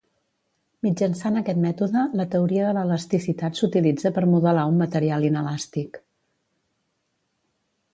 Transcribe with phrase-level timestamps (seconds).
[0.85, 6.05] Mitjançant aquest mètode, la teoria de l'elasticitat s'utilitza per modelar un material inelàstic.